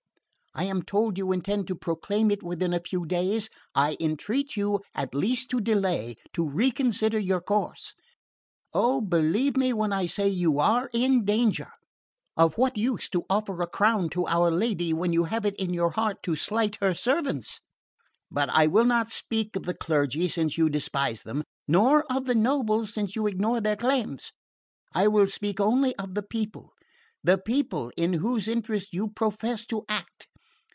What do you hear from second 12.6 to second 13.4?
use to